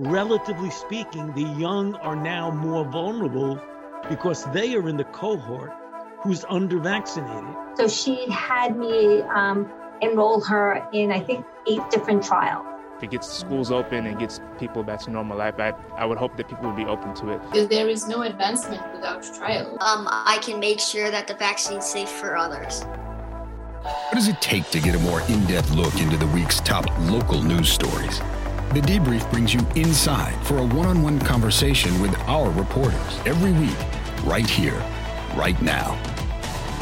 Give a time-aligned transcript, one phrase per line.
[0.00, 3.60] relatively speaking, the young are now more vulnerable
[4.08, 5.72] because they are in the cohort
[6.22, 7.54] who's under vaccinated.
[7.76, 12.66] So she had me um, enroll her in, I think, eight different trials.
[12.96, 16.18] If it gets schools open and gets people back to normal life, I, I would
[16.18, 17.42] hope that people would be open to it.
[17.42, 19.70] Because there is no advancement without trial.
[19.80, 22.84] Um, I can make sure that the vaccine's safe for others.
[23.82, 26.86] What does it take to get a more in depth look into the week's top
[27.00, 28.20] local news stories?
[28.72, 33.50] The debrief brings you inside for a one on one conversation with our reporters every
[33.50, 33.76] week,
[34.22, 34.80] right here,
[35.34, 36.00] right now.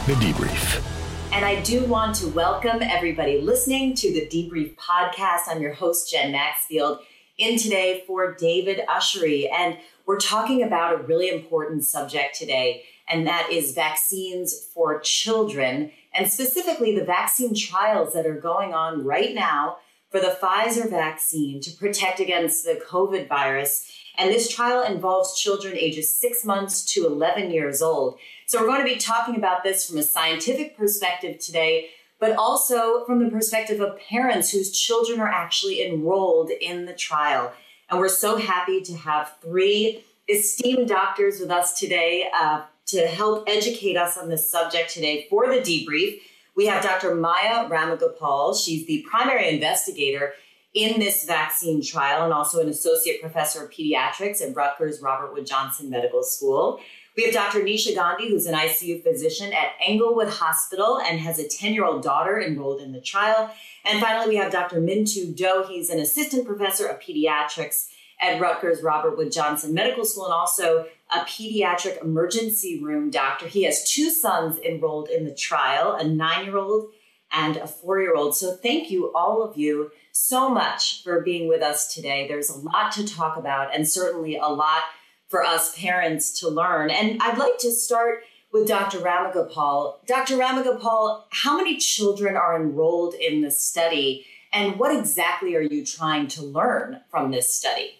[0.06, 0.84] The debrief.
[1.33, 5.45] And I do want to welcome everybody listening to the Debrief podcast.
[5.48, 6.98] I'm your host, Jen Maxfield,
[7.38, 9.50] in today for David Ushery.
[9.50, 15.92] And we're talking about a really important subject today, and that is vaccines for children,
[16.12, 19.78] and specifically the vaccine trials that are going on right now
[20.11, 23.91] for the Pfizer vaccine to protect against the COVID virus.
[24.17, 28.19] And this trial involves children ages six months to 11 years old.
[28.47, 33.05] So we're going to be talking about this from a scientific perspective today, but also
[33.05, 37.53] from the perspective of parents whose children are actually enrolled in the trial.
[37.91, 43.45] And we're so happy to have three esteemed doctors with us today uh, to help
[43.48, 46.20] educate us on this subject today for the debrief.
[46.59, 47.14] We have Dr.
[47.14, 48.61] Maya Ramagopal.
[48.61, 50.33] She's the primary investigator
[50.75, 55.47] in this vaccine trial and also an associate professor of pediatrics at Rutgers Robert Wood
[55.47, 56.81] Johnson Medical School.
[57.17, 57.61] We have Dr.
[57.61, 62.03] Nisha Gandhi, who's an ICU physician at Englewood Hospital and has a 10 year old
[62.03, 63.53] daughter enrolled in the trial.
[63.84, 64.81] And finally, we have Dr.
[64.81, 65.65] Mintu Do.
[65.69, 67.87] He's an assistant professor of pediatrics
[68.20, 73.47] at Rutgers Robert Wood Johnson Medical School and also a pediatric emergency room doctor.
[73.47, 76.91] He has two sons enrolled in the trial, a nine year old
[77.33, 78.36] and a four year old.
[78.36, 82.27] So, thank you, all of you, so much for being with us today.
[82.27, 84.82] There's a lot to talk about, and certainly a lot
[85.28, 86.91] for us parents to learn.
[86.91, 88.98] And I'd like to start with Dr.
[88.98, 89.97] Ramagopal.
[90.06, 90.36] Dr.
[90.36, 96.28] Ramagopal, how many children are enrolled in this study, and what exactly are you trying
[96.28, 97.98] to learn from this study?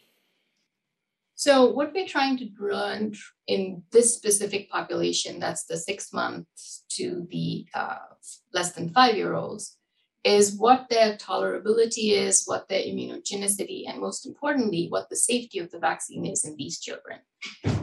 [1.39, 3.15] So, what we're trying to learn
[3.47, 8.11] in this specific population, that's the six months to the uh,
[8.53, 9.77] less than five year olds,
[10.25, 15.71] is what their tolerability is, what their immunogenicity, and most importantly, what the safety of
[15.71, 17.21] the vaccine is in these children.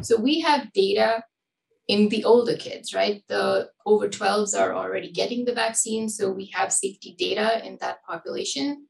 [0.01, 1.23] So we have data
[1.87, 3.23] in the older kids, right?
[3.29, 8.03] The over 12s are already getting the vaccine, so we have safety data in that
[8.03, 8.87] population.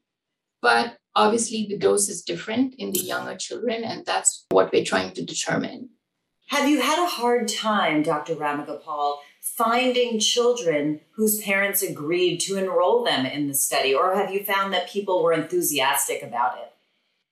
[0.60, 5.12] But obviously, the dose is different in the younger children, and that's what we're trying
[5.14, 5.88] to determine.
[6.48, 8.36] Have you had a hard time, Dr.
[8.36, 14.44] Ramagopal, finding children whose parents agreed to enroll them in the study, or have you
[14.44, 16.72] found that people were enthusiastic about it?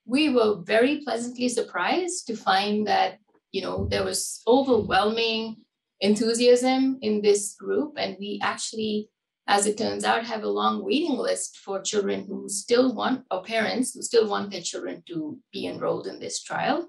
[0.06, 3.20] We were very pleasantly surprised to find that,
[3.52, 5.58] you know, there was overwhelming
[6.00, 9.10] enthusiasm in this group, and we actually
[9.46, 13.42] as it turns out, have a long waiting list for children who still want, or
[13.42, 16.88] parents who still want their children to be enrolled in this trial.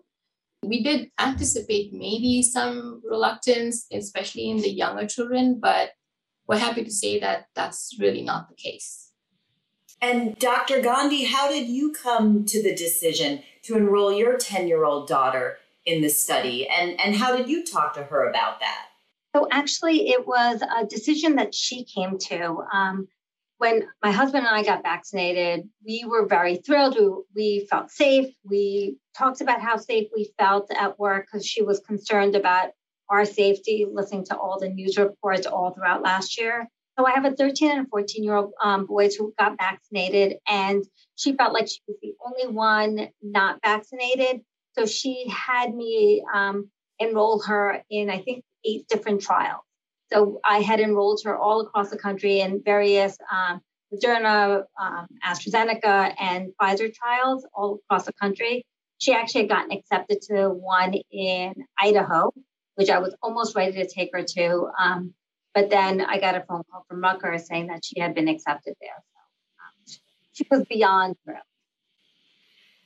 [0.64, 5.92] We did anticipate maybe some reluctance, especially in the younger children, but
[6.48, 9.12] we're happy to say that that's really not the case.
[10.02, 10.82] And Dr.
[10.82, 15.58] Gandhi, how did you come to the decision to enroll your 10 year old daughter
[15.86, 16.68] in this study?
[16.68, 18.88] And, and how did you talk to her about that?
[19.36, 22.64] So, actually, it was a decision that she came to.
[22.72, 23.08] Um,
[23.58, 26.96] when my husband and I got vaccinated, we were very thrilled.
[26.96, 28.34] We, we felt safe.
[28.46, 32.70] We talked about how safe we felt at work because she was concerned about
[33.10, 36.66] our safety, listening to all the news reports all throughout last year.
[36.98, 40.38] So I have a 13 and a 14 year old um, boys who got vaccinated,
[40.48, 40.82] and
[41.16, 44.44] she felt like she was the only one not vaccinated.
[44.78, 46.70] So she had me um,
[47.00, 49.62] enroll her in, I think, eight different trials.
[50.12, 53.62] So I had enrolled her all across the country in various um,
[53.94, 58.66] Moderna, um, AstraZeneca, and Pfizer trials all across the country.
[58.98, 62.32] She actually had gotten accepted to one in Idaho,
[62.76, 64.70] which I was almost ready to take her to.
[64.80, 65.14] Um,
[65.54, 68.76] but then I got a phone call from Rutgers saying that she had been accepted
[68.82, 69.04] there.
[69.14, 69.20] So
[69.64, 69.98] um,
[70.34, 71.40] she was beyond thrilled.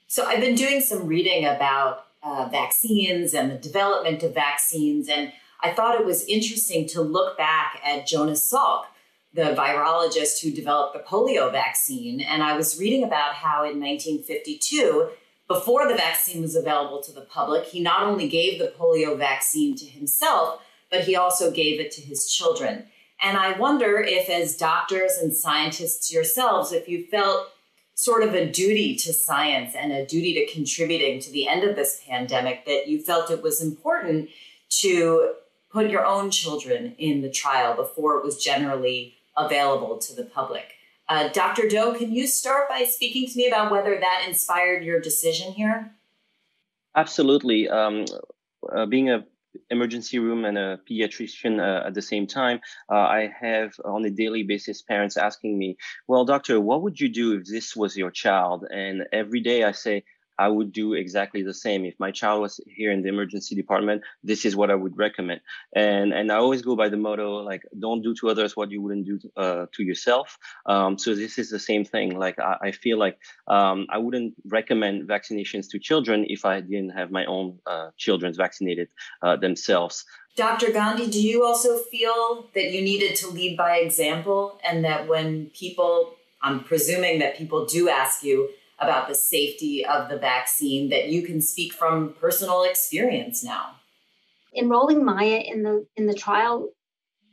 [0.07, 5.31] So I've been doing some reading about uh, vaccines and the development of vaccines, and
[5.61, 8.85] I thought it was interesting to look back at Jonas Salk,
[9.33, 12.21] the virologist who developed the polio vaccine.
[12.21, 15.09] And I was reading about how in 1952,
[15.47, 19.75] before the vaccine was available to the public, he not only gave the polio vaccine
[19.77, 22.85] to himself, but he also gave it to his children.
[23.21, 27.47] And I wonder if, as doctors and scientists yourselves, if you felt
[27.95, 31.75] sort of a duty to science and a duty to contributing to the end of
[31.75, 34.29] this pandemic that you felt it was important
[34.69, 35.33] to
[35.71, 40.73] put your own children in the trial before it was generally available to the public.
[41.07, 41.67] Uh, Dr.
[41.67, 45.91] Do, can you start by speaking to me about whether that inspired your decision here?
[46.95, 47.67] Absolutely.
[47.69, 48.05] Um,
[48.71, 49.25] uh, being a
[49.71, 52.59] emergency room and a pediatrician uh, at the same time,
[52.91, 55.77] uh, I have on a daily basis parents asking me,
[56.07, 59.71] "Well, doctor, what would you do if this was your child?" And every day I
[59.71, 60.03] say,
[60.39, 61.83] I would do exactly the same.
[61.83, 65.41] If my child was here in the emergency department, this is what I would recommend.
[65.75, 68.81] And and I always go by the motto like, don't do to others what you
[68.81, 70.37] wouldn't do to, uh, to yourself.
[70.65, 72.17] Um, so this is the same thing.
[72.17, 76.91] Like I, I feel like um, I wouldn't recommend vaccinations to children if I didn't
[76.91, 78.87] have my own uh, children vaccinated
[79.21, 80.05] uh, themselves.
[80.35, 80.71] Dr.
[80.71, 85.47] Gandhi, do you also feel that you needed to lead by example and that when
[85.47, 91.09] people, I'm presuming that people do ask you, about the safety of the vaccine that
[91.09, 93.75] you can speak from personal experience now?
[94.55, 96.69] Enrolling Maya in the in the trial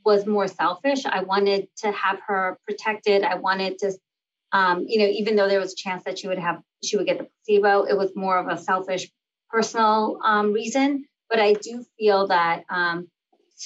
[0.05, 1.05] was more selfish.
[1.05, 3.25] I wanted to have her protected.
[3.25, 3.93] I wanted to,
[4.53, 7.07] um, you know, even though there was a chance that she would have she would
[7.07, 9.11] get the placebo, it was more of a selfish,
[9.51, 11.07] personal um, reason.
[11.29, 13.09] But I do feel that um,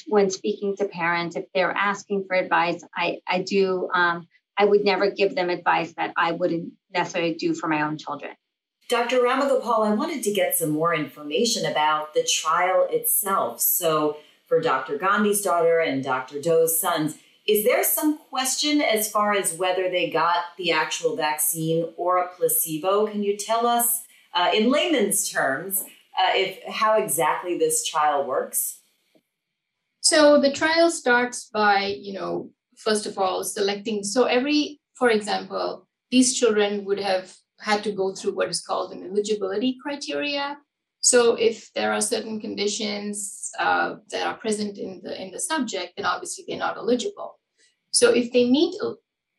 [0.06, 4.84] when speaking to parents, if they're asking for advice, I I do um, I would
[4.84, 8.32] never give them advice that I wouldn't necessarily do for my own children.
[8.88, 9.20] Dr.
[9.20, 13.60] Ramagopal, I wanted to get some more information about the trial itself.
[13.60, 14.16] So,
[14.48, 14.98] for Dr.
[14.98, 16.42] Gandhi's daughter and Dr.
[16.42, 17.16] Do's sons,
[17.46, 22.28] is there some question as far as whether they got the actual vaccine or a
[22.28, 23.06] placebo?
[23.06, 24.02] Can you tell us,
[24.34, 25.84] uh, in layman's terms,
[26.18, 28.80] uh, if how exactly this trial works?
[30.00, 32.50] So the trial starts by, you know,
[32.84, 34.02] first of all, selecting.
[34.02, 38.92] So every, for example, these children would have had to go through what is called
[38.92, 40.58] an eligibility criteria.
[41.00, 45.94] So if there are certain conditions uh, that are present in the in the subject,
[45.96, 47.38] then obviously they're not eligible.
[47.90, 48.74] So if they meet,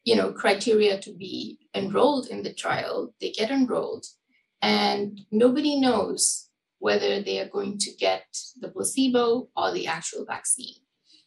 [0.03, 4.05] you know, criteria to be enrolled in the trial, they get enrolled,
[4.61, 6.49] and nobody knows
[6.79, 8.25] whether they are going to get
[8.59, 10.81] the placebo or the actual vaccine.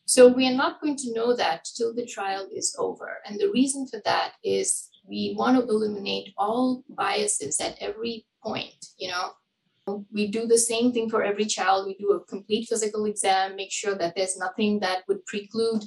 [0.07, 3.19] So we are not going to know that till the trial is over.
[3.27, 8.87] And the reason for that is we want to eliminate all biases at every point,
[8.99, 9.33] you know.
[10.13, 11.87] We do the same thing for every child.
[11.87, 15.85] We do a complete physical exam, make sure that there's nothing that would preclude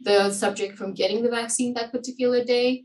[0.00, 2.84] the subject from getting the vaccine that particular day.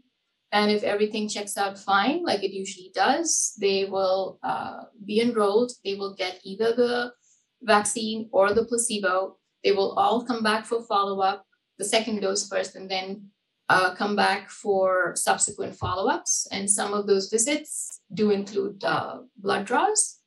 [0.52, 5.72] And if everything checks out fine, like it usually does, they will uh, be enrolled.
[5.86, 7.14] They will get either the
[7.62, 11.46] vaccine or the placebo they will all come back for follow up,
[11.78, 13.30] the second dose first, and then
[13.70, 16.48] uh, come back for subsequent follow ups.
[16.52, 20.18] And some of those visits do include uh, blood draws.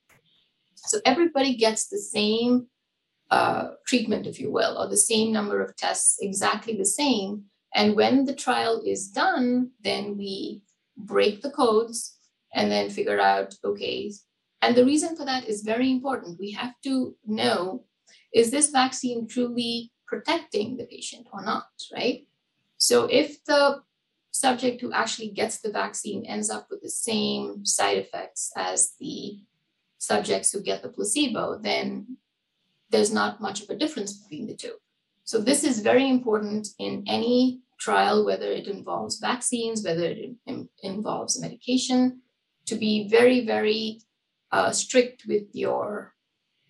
[0.76, 2.67] So everybody gets the same
[3.31, 7.44] uh, treatment, if you will, or the same number of tests, exactly the same.
[7.75, 10.62] And when the trial is done, then we
[10.96, 12.19] break the codes
[12.55, 14.12] and then figure out okay.
[14.61, 16.38] And the reason for that is very important.
[16.38, 17.84] We have to know
[18.32, 22.26] is this vaccine truly protecting the patient or not, right?
[22.79, 23.82] So if the
[24.31, 29.38] subject who actually gets the vaccine ends up with the same side effects as the
[29.99, 32.17] subjects who get the placebo, then
[32.91, 34.74] there's not much of a difference between the two.
[35.24, 40.69] So this is very important in any trial, whether it involves vaccines, whether it in,
[40.82, 42.20] involves medication,
[42.67, 44.01] to be very, very
[44.51, 46.15] uh, strict with your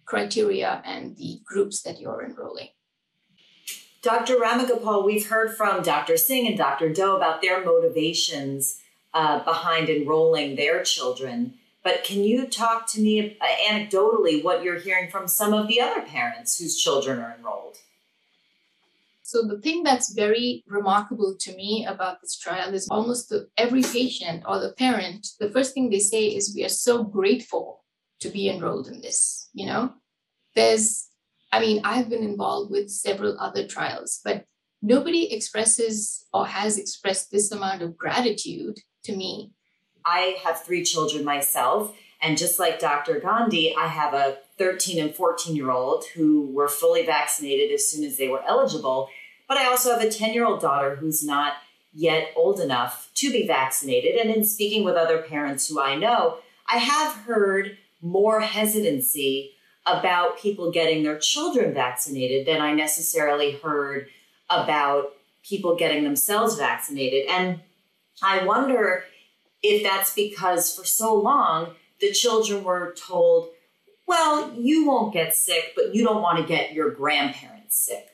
[0.05, 2.69] criteria and the groups that you're enrolling.
[4.03, 4.35] Dr.
[4.35, 6.17] Ramagopal, we've heard from Dr.
[6.17, 6.93] Singh and Dr.
[6.93, 8.81] Do about their motivations
[9.15, 11.55] uh, behind enrolling their children.
[11.85, 15.81] But can you talk to me uh, anecdotally what you're hearing from some of the
[15.81, 17.77] other parents whose children are enrolled?
[19.23, 23.83] So the thing that's very remarkable to me about this trial is almost the, every
[23.83, 27.82] patient or the parent, the first thing they say is, "We are so grateful
[28.23, 29.49] to be enrolled in this.
[29.53, 29.95] You know,
[30.55, 31.09] there's,
[31.53, 34.47] I mean, I've been involved with several other trials, but
[34.81, 39.53] nobody expresses or has expressed this amount of gratitude to me.
[40.05, 41.95] I have three children myself.
[42.21, 43.19] And just like Dr.
[43.19, 48.05] Gandhi, I have a 13 and 14 year old who were fully vaccinated as soon
[48.05, 49.09] as they were eligible.
[49.49, 51.55] But I also have a 10 year old daughter who's not
[51.93, 54.15] yet old enough to be vaccinated.
[54.15, 56.39] And in speaking with other parents who I know,
[56.69, 59.53] I have heard more hesitancy
[59.87, 64.09] about people getting their children vaccinated than I necessarily heard
[64.51, 67.27] about people getting themselves vaccinated.
[67.29, 67.61] And
[68.23, 69.05] I wonder
[69.63, 73.51] if that's because for so long the children were told,
[74.07, 78.09] well, you won't get sick, but you don't want to get your grandparents sick.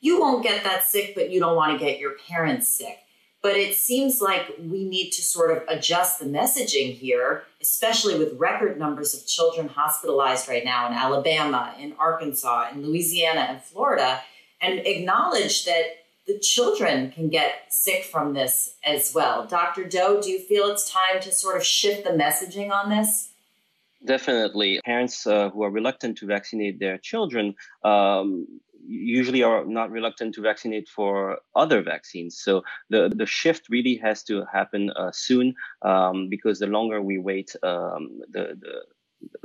[0.00, 2.98] You won't get that sick, but you don't want to get your parents sick.
[3.46, 8.32] But it seems like we need to sort of adjust the messaging here, especially with
[8.36, 14.20] record numbers of children hospitalized right now in Alabama, in Arkansas, in Louisiana, and Florida,
[14.60, 15.84] and acknowledge that
[16.26, 19.46] the children can get sick from this as well.
[19.46, 19.84] Dr.
[19.84, 23.28] Doe, do you feel it's time to sort of shift the messaging on this?
[24.04, 24.80] Definitely.
[24.84, 28.46] Parents uh, who are reluctant to vaccinate their children um,
[28.86, 32.40] usually are not reluctant to vaccinate for other vaccines.
[32.40, 37.18] So the, the shift really has to happen uh, soon um, because the longer we
[37.18, 38.82] wait, um, the, the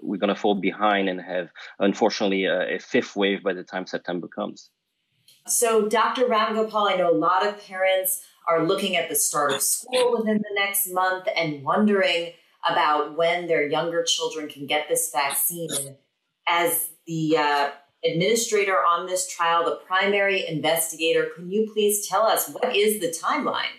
[0.02, 3.88] we're going to fall behind and have, unfortunately, a, a fifth wave by the time
[3.88, 4.70] September comes.
[5.48, 6.26] So, Dr.
[6.26, 10.38] Ramagopal, I know a lot of parents are looking at the start of school within
[10.38, 12.34] the next month and wondering
[12.70, 15.96] about when their younger children can get this vaccine.
[16.48, 17.70] As the uh,
[18.04, 23.14] administrator on this trial, the primary investigator, can you please tell us what is the
[23.24, 23.78] timeline?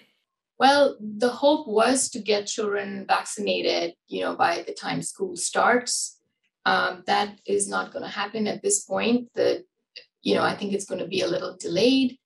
[0.59, 6.21] Well, the hope was to get children vaccinated, you know, by the time school starts.
[6.65, 9.29] Um, that is not going to happen at this point.
[9.35, 9.65] The
[10.23, 12.17] you know, I think it's going to be a little delayed.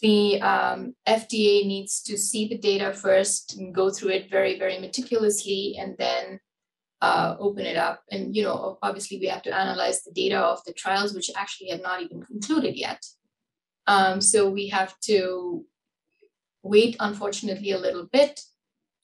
[0.00, 4.78] The um, FDA needs to see the data first and go through it very, very
[4.78, 6.40] meticulously and then
[7.04, 8.02] uh, open it up.
[8.10, 11.68] And, you know, obviously we have to analyze the data of the trials, which actually
[11.70, 13.00] have not even concluded yet.
[13.86, 15.64] Um, so we have to
[16.62, 18.40] wait, unfortunately, a little bit.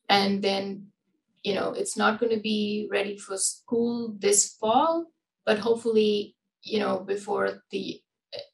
[0.09, 0.87] And then,
[1.43, 5.07] you know, it's not going to be ready for school this fall,
[5.45, 8.01] but hopefully you know before the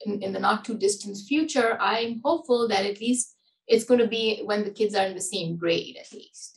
[0.05, 3.37] in, in the not too distant future i'm hopeful that at least
[3.67, 6.56] it's going to be when the kids are in the same grade at least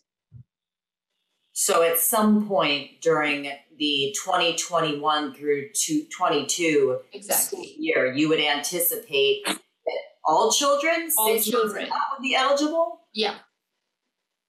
[1.60, 3.44] so at some point during
[3.78, 12.22] the 2021 through 2022 exactly year you would anticipate that all children all children would
[12.22, 13.36] be eligible yeah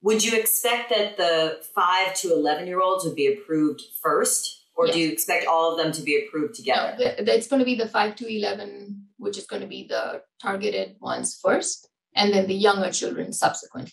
[0.02, 4.86] would you expect that the 5 to 11 year olds would be approved first or
[4.86, 4.94] yes.
[4.94, 6.96] do you expect all of them to be approved together?
[6.98, 10.22] No, it's going to be the 5 to 11, which is going to be the
[10.40, 11.86] targeted ones first,
[12.16, 13.92] and then the younger children subsequently.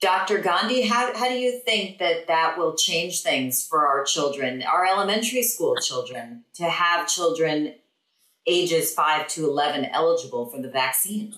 [0.00, 0.38] Dr.
[0.38, 4.84] Gandhi, how, how do you think that that will change things for our children, our
[4.84, 7.74] elementary school children, to have children
[8.46, 11.34] ages 5 to 11 eligible for the vaccine?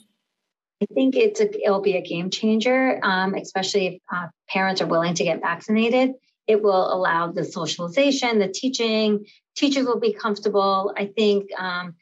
[0.83, 4.87] I think it's a, it'll be a game changer, um, especially if uh, parents are
[4.87, 6.13] willing to get vaccinated.
[6.47, 9.27] It will allow the socialization, the teaching.
[9.57, 10.93] Teachers will be comfortable.
[10.97, 11.95] I think um,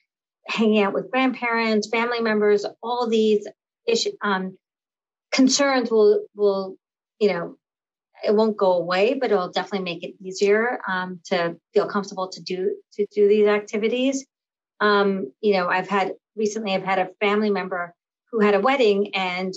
[0.46, 3.46] hanging out with grandparents, family members, all these
[3.86, 4.56] issue, um,
[5.36, 6.76] concerns will will
[7.20, 7.56] you know
[8.24, 12.42] it won't go away, but it'll definitely make it easier um, to feel comfortable to
[12.42, 14.26] do to do these activities.
[14.80, 17.94] Um, you know, I've had recently I've had a family member
[18.32, 19.54] who had a wedding and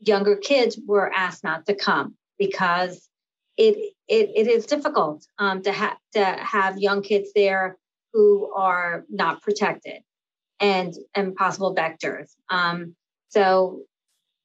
[0.00, 3.08] younger kids were asked not to come because
[3.56, 3.76] it
[4.08, 7.76] it, it is difficult um, to have to have young kids there
[8.14, 10.02] who are not protected
[10.60, 12.30] and and possible vectors.
[12.48, 12.96] Um,
[13.28, 13.82] so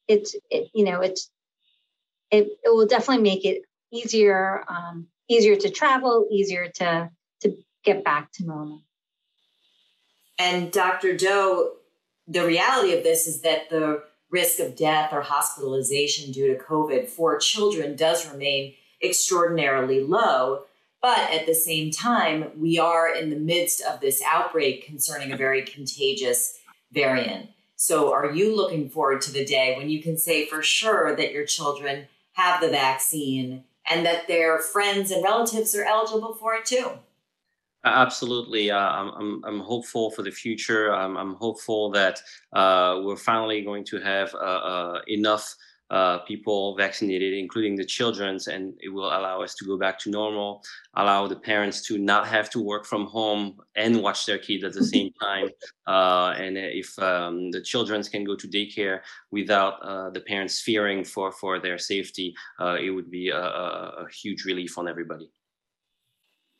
[0.08, 1.30] it's it, you know it's
[2.32, 7.10] it, it will definitely make it easier um, easier to travel, easier to
[7.42, 8.82] to get back to normal.
[10.40, 11.16] And Dr.
[11.16, 11.72] Do
[12.28, 17.08] the reality of this is that the risk of death or hospitalization due to COVID
[17.08, 20.64] for children does remain extraordinarily low.
[21.02, 25.38] But at the same time, we are in the midst of this outbreak concerning a
[25.38, 26.58] very contagious
[26.92, 27.50] variant.
[27.80, 31.32] So, are you looking forward to the day when you can say for sure that
[31.32, 36.66] your children have the vaccine and that their friends and relatives are eligible for it
[36.66, 36.90] too?
[37.86, 38.72] Absolutely.
[38.72, 40.92] Uh, I'm, I'm, hopeful for the future.
[40.92, 42.20] I'm, I'm hopeful that
[42.52, 45.56] uh, we're finally going to have uh, uh enough
[45.90, 50.10] uh, people vaccinated, including the children's, and it will allow us to go back to
[50.10, 50.62] normal,
[50.96, 54.74] allow the parents to not have to work from home and watch their kids at
[54.74, 55.50] the same time.
[55.88, 59.00] Uh, and if um, the children's can go to daycare
[59.32, 64.06] without uh, the parents fearing for, for their safety, uh, it would be a, a,
[64.06, 65.32] a huge relief on everybody.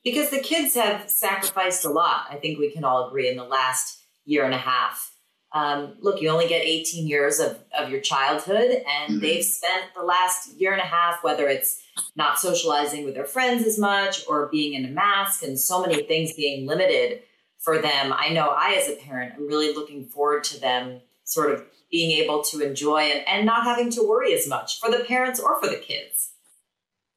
[0.04, 3.44] Because the kids have sacrificed a lot, I think we can all agree, in the
[3.44, 5.17] last year and a half
[5.54, 9.20] um, look, you only get 18 years of, of your childhood, and mm-hmm.
[9.20, 11.82] they've spent the last year and a half, whether it's
[12.16, 16.04] not socializing with their friends as much or being in a mask and so many
[16.04, 17.22] things being limited
[17.60, 18.14] for them.
[18.14, 22.12] I know I, as a parent, am really looking forward to them sort of being
[22.24, 25.60] able to enjoy and, and not having to worry as much for the parents or
[25.62, 26.32] for the kids.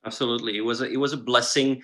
[0.05, 0.57] Absolutely.
[0.57, 1.83] It was a, it was a blessing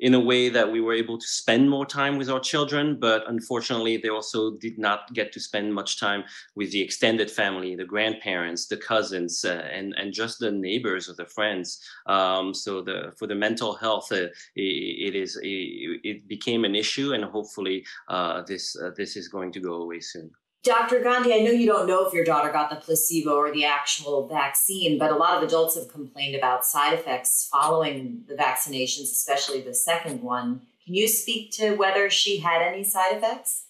[0.00, 3.22] in a way that we were able to spend more time with our children, but
[3.28, 6.24] unfortunately, they also did not get to spend much time
[6.56, 11.14] with the extended family, the grandparents, the cousins, uh, and and just the neighbors or
[11.14, 11.80] the friends.
[12.06, 14.62] Um, so the for the mental health, uh, it,
[15.08, 19.52] it is it, it, became an issue, and hopefully, uh, this uh, this is going
[19.52, 20.30] to go away soon.
[20.64, 21.00] Dr.
[21.00, 24.26] Gandhi, I know you don't know if your daughter got the placebo or the actual
[24.26, 29.60] vaccine, but a lot of adults have complained about side effects following the vaccinations, especially
[29.60, 30.62] the second one.
[30.86, 33.66] Can you speak to whether she had any side effects?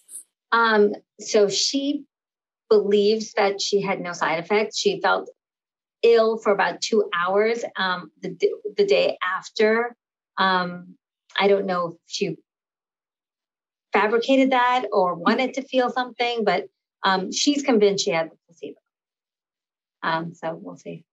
[0.53, 2.05] Um, so she
[2.69, 4.79] believes that she had no side effects.
[4.79, 5.29] She felt
[6.01, 8.37] ill for about two hours um, the,
[8.77, 9.97] the day after.
[10.37, 10.95] Um,
[11.37, 12.37] I don't know if she
[13.91, 16.67] fabricated that or wanted to feel something, but
[17.05, 18.79] um, she's convinced she had the placebo.
[20.03, 21.05] Um, so we'll see.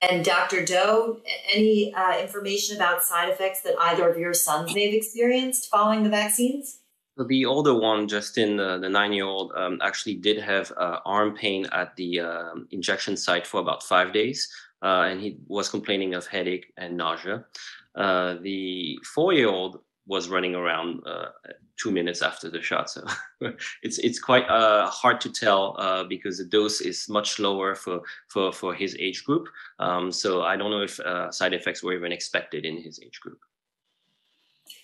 [0.00, 0.64] And Dr.
[0.64, 1.20] Do,
[1.52, 6.02] any uh, information about side effects that either of your sons may have experienced following
[6.02, 6.80] the vaccines?
[7.28, 11.96] The older one, Justin, uh, the nine-year-old, um, actually did have uh, arm pain at
[11.96, 14.46] the uh, injection site for about five days,
[14.82, 17.46] uh, and he was complaining of headache and nausea.
[17.94, 21.26] Uh, the four-year-old was running around uh,
[21.76, 22.90] two minutes after the shot.
[22.90, 23.04] So
[23.82, 28.02] it's it's quite uh, hard to tell uh, because the dose is much lower for
[28.28, 29.48] for for his age group.
[29.78, 33.20] Um, so I don't know if uh, side effects were even expected in his age
[33.20, 33.38] group.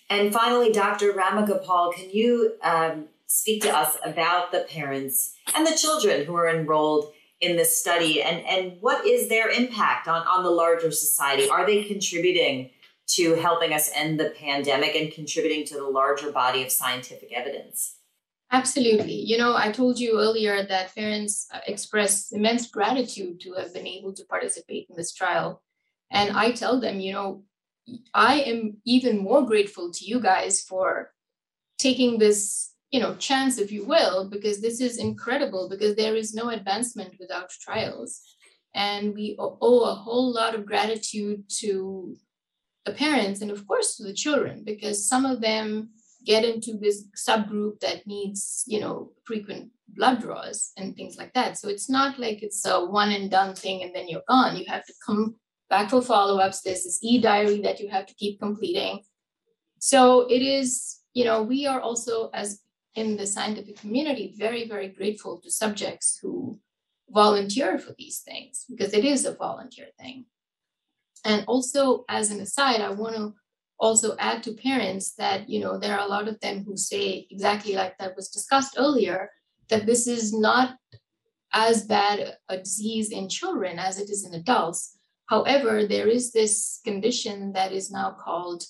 [0.09, 1.13] And finally, Dr.
[1.13, 6.49] Ramagopal, can you um, speak to us about the parents and the children who are
[6.49, 7.13] enrolled?
[7.41, 11.49] in this study and, and what is their impact on, on the larger society?
[11.49, 12.69] Are they contributing
[13.05, 17.97] to helping us end the pandemic and contributing to the larger body of scientific evidence.
[18.51, 19.15] Absolutely.
[19.15, 23.87] You know, I told you earlier that parents uh, express immense gratitude to have been
[23.87, 25.63] able to participate in this trial.
[26.11, 27.43] And I tell them, you know,
[28.13, 31.11] I am even more grateful to you guys for
[31.79, 36.35] taking this, you know, chance, if you will, because this is incredible because there is
[36.35, 38.21] no advancement without trials.
[38.75, 42.15] And we owe a whole lot of gratitude to
[42.85, 45.89] the parents and of course to the children because some of them
[46.25, 51.57] get into this subgroup that needs you know frequent blood draws and things like that.
[51.57, 54.57] So it's not like it's a one and done thing and then you're gone.
[54.57, 55.35] You have to come
[55.69, 56.61] back for follow-ups.
[56.61, 59.01] There's this e-diary that you have to keep completing.
[59.79, 62.59] So it is you know we are also as
[62.95, 66.59] in the scientific community very very grateful to subjects who
[67.09, 70.25] volunteer for these things because it is a volunteer thing
[71.23, 73.33] and also, as an aside, I want to
[73.79, 77.27] also add to parents that, you know, there are a lot of them who say
[77.29, 79.29] exactly like that was discussed earlier,
[79.69, 80.77] that this is not
[81.53, 84.97] as bad a disease in children as it is in adults.
[85.27, 88.63] However, there is this condition that is now called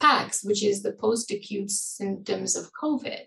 [0.00, 3.22] PASC, which is the post acute symptoms of COVID.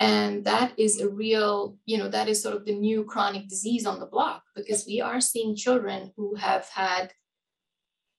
[0.00, 3.86] And that is a real, you know, that is sort of the new chronic disease
[3.86, 7.12] on the block because we are seeing children who have had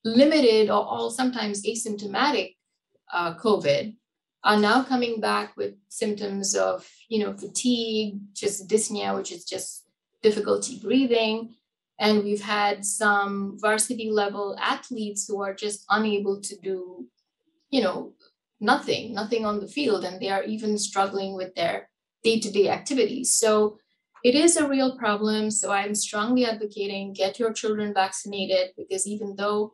[0.03, 2.55] limited or all sometimes asymptomatic
[3.11, 3.95] uh, COVID
[4.43, 9.85] are now coming back with symptoms of, you know, fatigue, just dyspnea, which is just
[10.21, 11.55] difficulty breathing.
[11.99, 17.07] And we've had some varsity level athletes who are just unable to do,
[17.69, 18.13] you know,
[18.59, 20.03] nothing, nothing on the field.
[20.03, 21.89] And they are even struggling with their
[22.23, 23.33] day to day activities.
[23.33, 23.77] So
[24.23, 25.51] it is a real problem.
[25.51, 29.73] So I'm strongly advocating get your children vaccinated because even though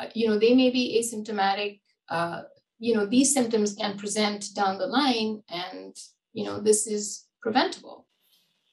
[0.00, 1.80] uh, you know, they may be asymptomatic.
[2.08, 2.42] Uh,
[2.78, 5.96] you know, these symptoms can present down the line, and
[6.32, 8.06] you know, this is preventable.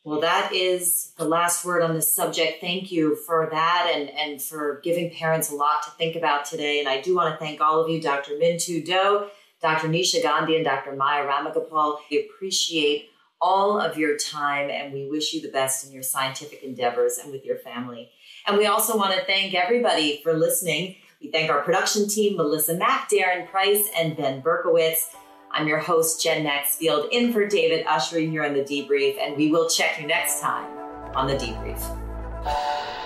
[0.04, 2.62] Well, that is the last word on this subject.
[2.62, 6.80] Thank you for that and, and for giving parents a lot to think about today.
[6.80, 8.32] And I do want to thank all of you, Dr.
[8.36, 9.26] Mintu Do,
[9.62, 9.90] Dr.
[9.90, 10.96] Nisha Gandhi, and Dr.
[10.96, 11.98] Maya Ramagopal.
[12.10, 13.10] We appreciate
[13.42, 17.30] all of your time and we wish you the best in your scientific endeavors and
[17.30, 18.10] with your family.
[18.48, 20.96] And we also want to thank everybody for listening.
[21.20, 25.16] We thank our production team, Melissa Mack, Darren Price, and Ben Berkowitz.
[25.52, 29.50] I'm your host, Jen Maxfield, in for David Ushery here on The Debrief, and we
[29.50, 30.72] will check you next time
[31.16, 32.97] on The Debrief.